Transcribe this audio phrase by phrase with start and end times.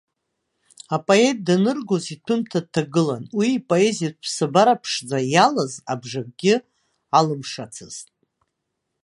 [0.95, 6.55] Апоет даныргоз иҭәымҭа дҭагылан, уи ипоезиатә ԥсабара ԥшӡа иалаз абжакгьы
[7.17, 8.07] алымшацызт.